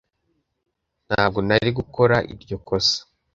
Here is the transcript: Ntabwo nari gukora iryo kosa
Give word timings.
Ntabwo 1.07 1.39
nari 1.47 1.69
gukora 1.79 2.15
iryo 2.33 2.57
kosa 2.67 2.99